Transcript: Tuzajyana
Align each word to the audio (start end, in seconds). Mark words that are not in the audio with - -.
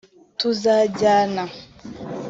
Tuzajyana 0.39 1.43